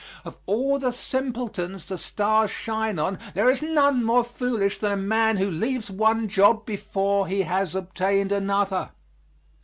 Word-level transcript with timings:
Of 0.25 0.35
all 0.47 0.79
the 0.79 0.91
simpletons 0.91 1.87
the 1.87 1.97
stars 1.99 2.49
shine 2.49 2.97
on 2.97 3.19
there 3.35 3.51
is 3.51 3.61
none 3.61 4.03
more 4.03 4.23
foolish 4.23 4.79
than 4.79 4.91
a 4.91 4.97
man 4.97 5.37
who 5.37 5.47
leaves 5.51 5.91
one 5.91 6.27
job 6.27 6.65
before 6.65 7.27
he 7.27 7.43
has 7.43 7.75
obtained 7.75 8.31
another. 8.31 8.93